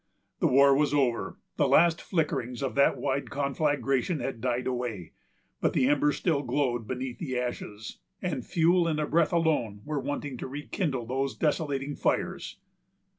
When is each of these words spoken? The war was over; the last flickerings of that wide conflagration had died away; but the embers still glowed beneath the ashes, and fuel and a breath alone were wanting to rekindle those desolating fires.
The 0.39 0.47
war 0.47 0.75
was 0.75 0.95
over; 0.95 1.37
the 1.57 1.67
last 1.67 2.01
flickerings 2.01 2.63
of 2.63 2.73
that 2.73 2.97
wide 2.97 3.29
conflagration 3.29 4.19
had 4.19 4.41
died 4.41 4.65
away; 4.65 5.11
but 5.59 5.73
the 5.73 5.87
embers 5.87 6.17
still 6.17 6.41
glowed 6.41 6.87
beneath 6.87 7.19
the 7.19 7.37
ashes, 7.37 7.99
and 8.19 8.43
fuel 8.43 8.87
and 8.87 8.99
a 8.99 9.05
breath 9.05 9.31
alone 9.31 9.81
were 9.85 9.99
wanting 9.99 10.37
to 10.37 10.47
rekindle 10.47 11.05
those 11.05 11.35
desolating 11.37 11.95
fires. 11.95 12.57